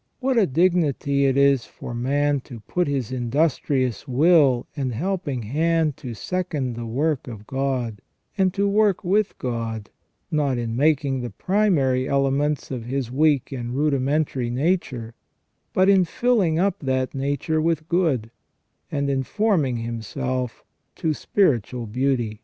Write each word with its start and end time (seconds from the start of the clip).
* 0.00 0.18
What 0.18 0.36
a 0.36 0.44
dignity 0.48 1.24
it 1.26 1.36
is 1.36 1.64
for 1.64 1.94
man 1.94 2.40
to 2.40 2.58
put 2.58 2.88
his 2.88 3.12
industrious 3.12 4.08
will 4.08 4.66
and 4.74 4.92
helping 4.92 5.42
hand 5.44 5.96
to 5.98 6.14
second 6.14 6.74
the 6.74 6.84
work 6.84 7.28
of 7.28 7.46
God, 7.46 8.02
and 8.36 8.52
to 8.54 8.66
work 8.68 9.04
with 9.04 9.38
God, 9.38 9.90
not 10.32 10.58
in 10.58 10.74
making 10.74 11.20
the 11.20 11.30
primary 11.30 12.08
elements 12.08 12.72
of 12.72 12.86
his 12.86 13.12
weak 13.12 13.52
and 13.52 13.72
rudimentary 13.72 14.50
nature, 14.50 15.14
but 15.72 15.88
in 15.88 16.04
filling 16.04 16.58
up 16.58 16.80
that 16.80 17.14
nature 17.14 17.60
with 17.62 17.88
good, 17.88 18.32
and 18.90 19.08
in 19.08 19.22
forming 19.22 19.76
himself 19.76 20.64
to 20.96 21.14
spiritual 21.14 21.86
beauty. 21.86 22.40